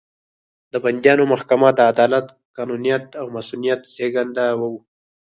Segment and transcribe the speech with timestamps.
[0.71, 2.25] د بندیانو محاکمه د عدالت،
[2.57, 4.73] قانونیت او مصونیت زېږنده وو.